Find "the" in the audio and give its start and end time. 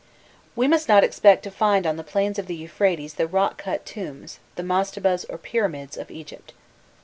1.95-2.03, 2.47-2.55, 3.13-3.27, 4.55-4.63